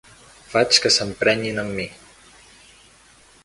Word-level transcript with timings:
Faig 0.53 0.79
que 0.85 0.91
s'emprenyin 0.95 1.61
amb 1.67 1.77
mi. 1.81 1.87